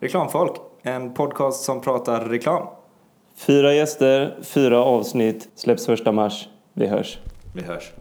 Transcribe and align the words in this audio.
Reklamfolk, 0.00 0.52
en 0.82 1.14
podcast 1.14 1.64
som 1.64 1.80
pratar 1.80 2.20
reklam. 2.20 2.66
Fyra 3.36 3.74
gäster, 3.74 4.38
fyra 4.42 4.84
avsnitt, 4.84 5.48
släpps 5.54 5.86
första 5.86 6.12
mars. 6.12 6.48
Vi 6.72 6.86
hörs. 6.86 7.18
Vi 7.54 7.62
hörs. 7.62 7.92